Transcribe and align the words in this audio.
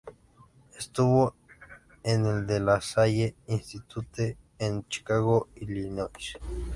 Estuvo 0.79 1.35
en 2.01 2.25
el 2.25 2.47
De 2.47 2.59
La 2.59 2.81
Salle 2.81 3.35
Institute 3.45 4.35
en 4.57 4.83
Chicago, 4.87 5.47
Illinois. 5.57 6.39